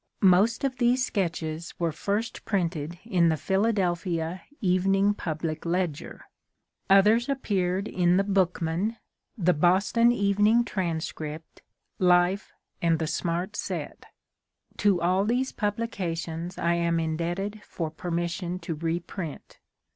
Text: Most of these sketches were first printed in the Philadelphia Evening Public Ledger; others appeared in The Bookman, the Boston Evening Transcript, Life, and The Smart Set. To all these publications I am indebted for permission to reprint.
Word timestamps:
Most 0.23 0.63
of 0.63 0.77
these 0.77 1.05
sketches 1.05 1.75
were 1.77 1.91
first 1.91 2.43
printed 2.43 2.97
in 3.05 3.29
the 3.29 3.37
Philadelphia 3.37 4.41
Evening 4.59 5.13
Public 5.13 5.63
Ledger; 5.63 6.25
others 6.89 7.29
appeared 7.29 7.87
in 7.87 8.17
The 8.17 8.23
Bookman, 8.23 8.97
the 9.37 9.53
Boston 9.53 10.11
Evening 10.11 10.65
Transcript, 10.65 11.61
Life, 11.99 12.51
and 12.81 12.97
The 12.97 13.05
Smart 13.05 13.55
Set. 13.55 14.07
To 14.77 14.99
all 14.99 15.23
these 15.23 15.51
publications 15.51 16.57
I 16.57 16.73
am 16.73 16.99
indebted 16.99 17.61
for 17.63 17.91
permission 17.91 18.57
to 18.57 18.73
reprint. 18.73 19.59